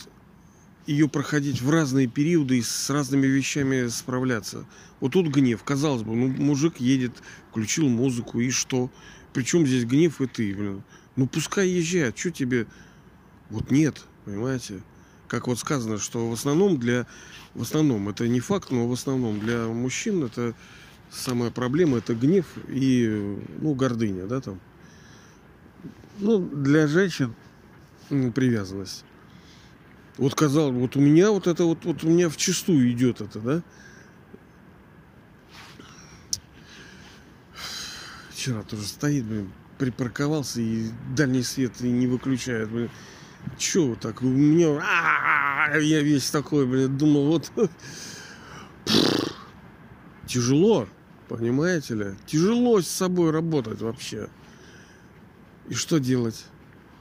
[0.86, 4.64] ее проходить в разные периоды и с разными вещами справляться.
[5.00, 5.62] Вот тут гнев.
[5.62, 7.12] Казалось бы, ну, мужик едет,
[7.50, 8.90] включил музыку, и что?
[9.34, 10.82] Причем здесь гнев и ты, блин.
[11.16, 12.66] Ну, пускай езжает, что тебе...
[13.50, 14.80] Вот нет, понимаете?
[15.28, 17.06] Как вот сказано, что в основном для...
[17.52, 20.54] В основном, это не факт, но в основном для мужчин это
[21.14, 24.60] самая проблема, это гнев и, ну, гордыня, да, там.
[26.18, 27.34] Ну, для женщин
[28.08, 29.04] привязанность.
[30.16, 33.40] Вот казалось, вот у меня вот это вот, вот у меня в чистую идет это,
[33.40, 33.62] да?
[38.30, 42.90] Вчера тоже стоит, блин, припарковался и дальний свет не выключает, блин.
[43.58, 44.22] Че так?
[44.22, 47.50] У меня я весь такой, блин, думал, вот
[50.26, 50.88] тяжело,
[51.28, 52.06] понимаете ли?
[52.26, 54.28] Тяжело с собой работать вообще.
[55.68, 56.44] И что делать?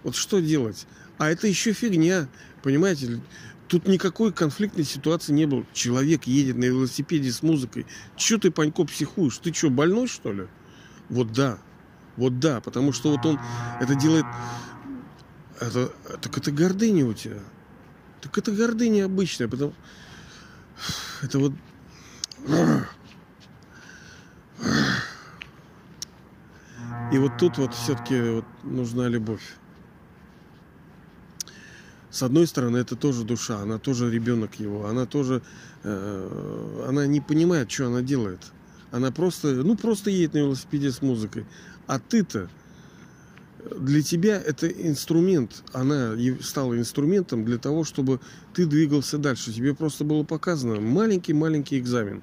[0.03, 0.87] Вот что делать?
[1.17, 2.27] А это еще фигня.
[2.61, 3.21] Понимаете,
[3.67, 5.65] тут никакой конфликтной ситуации не было.
[5.73, 7.85] Человек едет на велосипеде с музыкой.
[8.15, 9.37] Че ты, Панько, психуешь?
[9.37, 10.47] Ты что, больной, что ли?
[11.09, 11.59] Вот да.
[12.15, 13.39] Вот да, потому что вот он
[13.81, 14.25] это делает...
[15.59, 17.39] Это, так это гордыня у тебя.
[18.21, 19.73] Так это гордыня обычная, потому...
[21.21, 21.53] Это вот...
[27.13, 29.43] И вот тут вот все-таки вот нужна любовь
[32.13, 35.41] с одной стороны, это тоже душа, она тоже ребенок его, она тоже,
[35.81, 38.39] э, она не понимает, что она делает.
[38.91, 41.47] Она просто, ну, просто едет на велосипеде с музыкой.
[41.87, 42.49] А ты-то,
[43.79, 48.19] для тебя это инструмент, она стала инструментом для того, чтобы
[48.53, 49.51] ты двигался дальше.
[49.51, 52.21] Тебе просто было показано маленький-маленький экзамен.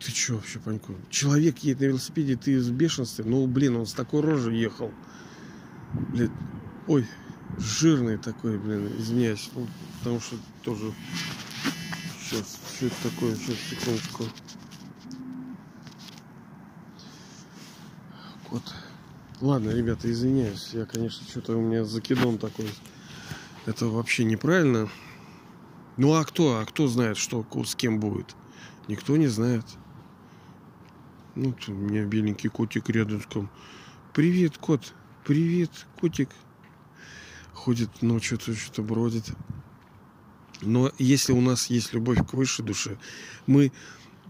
[0.00, 0.94] Ты что вообще, Панько?
[1.10, 3.24] Человек едет на велосипеде, ты в бешенстве.
[3.24, 4.92] Ну, блин, он с такой рожей ехал.
[5.92, 6.32] Блин,
[6.86, 7.06] ой,
[7.58, 9.66] жирный такой, блин, извиняюсь, ну,
[9.98, 10.92] потому что тоже
[12.18, 14.24] сейчас, что это такое, сейчас, секундочку.
[18.48, 18.62] Вот.
[19.42, 22.70] Ладно, ребята, извиняюсь, я, конечно, что-то у меня закидон такой.
[23.66, 24.88] Это вообще неправильно.
[25.98, 26.58] Ну а кто?
[26.58, 28.34] А кто знает, что с кем будет?
[28.88, 29.64] Никто не знает.
[31.36, 33.50] Ну, у меня беленький котик рядышком.
[34.12, 34.94] Привет, кот.
[35.24, 35.70] Привет,
[36.00, 36.28] котик
[37.52, 39.24] ходит ночью, то что-то бродит.
[40.62, 42.98] Но если у нас есть любовь к высшей душе,
[43.46, 43.72] мы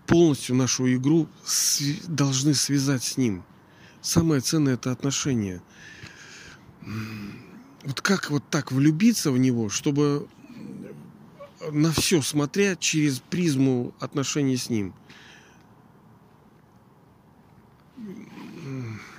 [0.07, 3.45] полностью нашу игру св- должны связать с ним.
[4.03, 5.63] Самое ценное это отношение.
[7.85, 10.29] Вот как вот так влюбиться в него, чтобы
[11.71, 14.95] на все смотря через призму отношений с ним.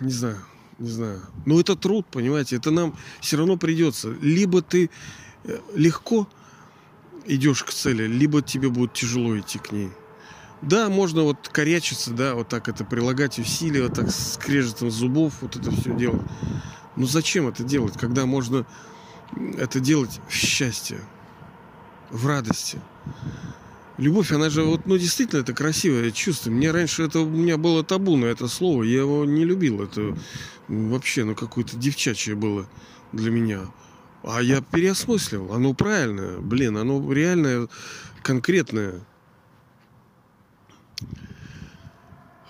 [0.01, 0.37] Не знаю
[0.81, 1.21] не знаю.
[1.45, 4.11] Но это труд, понимаете, это нам все равно придется.
[4.21, 4.89] Либо ты
[5.43, 6.27] э, легко
[7.25, 9.91] идешь к цели, либо тебе будет тяжело идти к ней.
[10.61, 15.55] Да, можно вот корячиться, да, вот так это прилагать усилия, вот так скрежетом зубов, вот
[15.55, 16.21] это все делать.
[16.95, 18.65] Но зачем это делать, когда можно
[19.57, 20.99] это делать в счастье,
[22.09, 22.79] в радости?
[23.97, 26.49] Любовь, она же вот, ну, действительно, это красивое чувство.
[26.49, 29.83] Мне раньше это, у меня было табу на это слово, я его не любил.
[29.83, 30.17] Это
[30.67, 32.67] вообще, ну, какое-то девчачье было
[33.11, 33.61] для меня.
[34.23, 35.51] А я переосмыслил.
[35.53, 36.37] Оно правильное.
[36.39, 37.67] Блин, оно реальное,
[38.23, 39.01] конкретное.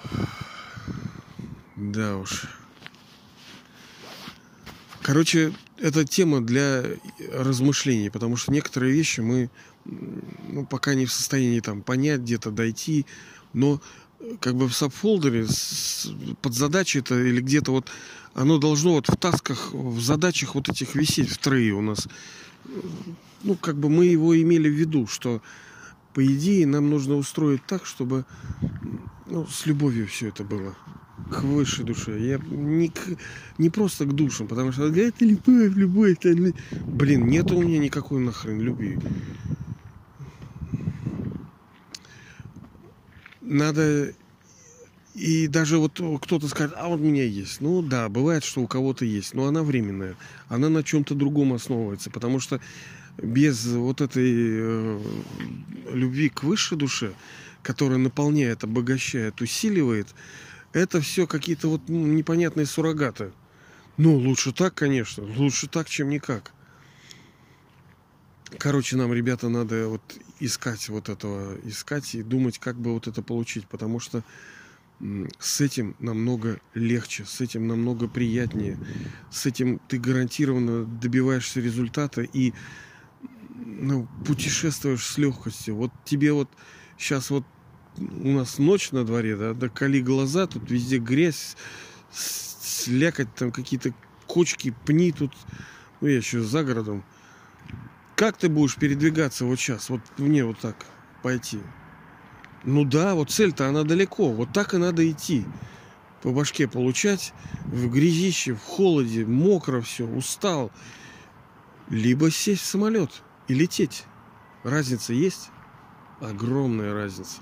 [1.77, 2.45] Да уж.
[5.11, 6.85] Короче, это тема для
[7.33, 9.49] размышлений, потому что некоторые вещи мы
[9.83, 13.05] ну, пока не в состоянии там понять, где-то дойти,
[13.51, 13.81] но
[14.21, 15.47] э, как бы в сабфолдере
[16.41, 17.89] под задачей это или где-то вот
[18.35, 22.07] оно должно вот в тасках, в задачах вот этих висеть в трее у нас.
[23.43, 25.41] Ну, как бы мы его имели в виду, что
[26.13, 28.23] по идее нам нужно устроить так, чтобы
[29.25, 30.73] ну, с любовью все это было
[31.29, 32.19] к высшей душе.
[32.19, 32.99] Я не, к,
[33.57, 36.17] не просто к душам, потому что это любовь, любовь.
[36.21, 36.53] Это...
[36.85, 38.97] Блин, нет у меня никакой нахрен любви.
[43.51, 44.13] надо
[45.13, 47.59] и даже вот кто-то скажет, а вот у меня есть.
[47.59, 50.15] Ну да, бывает, что у кого-то есть, но она временная.
[50.47, 52.61] Она на чем-то другом основывается, потому что
[53.21, 55.01] без вот этой э,
[55.91, 57.11] любви к высшей душе,
[57.61, 60.07] которая наполняет, обогащает, усиливает,
[60.73, 63.31] это все какие-то вот ну, непонятные суррогаты.
[63.97, 65.23] Ну, лучше так, конечно.
[65.23, 66.53] Лучше так, чем никак.
[68.57, 70.01] Короче, нам, ребята, надо вот
[70.39, 74.23] искать вот этого, искать и думать, как бы вот это получить, потому что
[75.39, 78.77] с этим намного легче, с этим намного приятнее,
[79.31, 82.53] с этим ты гарантированно добиваешься результата и
[83.65, 85.75] ну, путешествуешь с легкостью.
[85.75, 86.49] Вот тебе вот
[86.97, 87.45] сейчас вот
[87.97, 91.55] у нас ночь на дворе, да, да коли глаза, тут везде грязь,
[92.11, 93.93] слякать, там какие-то
[94.27, 95.33] кочки, пни тут,
[95.99, 97.03] ну, я еще за городом.
[98.15, 100.85] Как ты будешь передвигаться вот сейчас, вот мне вот так
[101.21, 101.59] пойти?
[102.63, 105.45] Ну да, вот цель-то она далеко, вот так и надо идти.
[106.21, 107.33] По башке получать,
[107.65, 110.71] в грязище, в холоде, мокро все, устал.
[111.89, 114.05] Либо сесть в самолет и лететь.
[114.63, 115.49] Разница есть?
[116.19, 117.41] Огромная разница.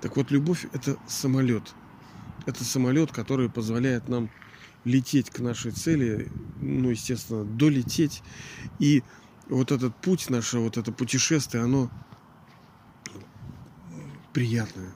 [0.00, 1.74] Так вот, любовь– это самолет.
[2.46, 4.30] Это самолет, который позволяет нам
[4.84, 6.30] лететь к нашей цели,
[6.60, 8.22] ну, естественно, долететь.
[8.78, 9.02] И
[9.48, 11.90] вот этот путь, наше вот это путешествие, оно
[14.32, 14.92] приятное,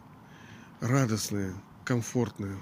[0.81, 2.57] радостное, комфортное.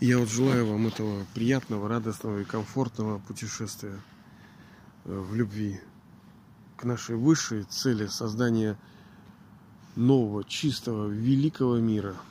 [0.00, 4.00] Я вот желаю вам этого приятного, радостного и комфортного путешествия
[5.04, 5.80] э, в любви
[6.76, 8.76] к нашей высшей цели создания
[9.96, 12.14] нового, чистого, великого мира–